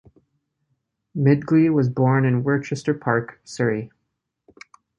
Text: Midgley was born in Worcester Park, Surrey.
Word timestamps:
Midgley 1.15 1.71
was 1.71 1.87
born 1.87 2.25
in 2.25 2.43
Worcester 2.43 2.95
Park, 2.95 3.39
Surrey. 3.43 3.91